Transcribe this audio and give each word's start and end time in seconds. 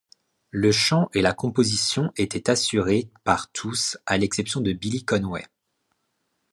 Le 0.49 0.71
chant 0.71 1.09
et 1.13 1.21
la 1.21 1.31
composition 1.31 2.11
étaient 2.17 2.49
assurés 2.49 3.11
par 3.23 3.51
tous 3.51 3.99
à 4.07 4.17
l'exception 4.17 4.59
de 4.59 4.73
Billy 4.73 5.05
Conway. 5.05 5.45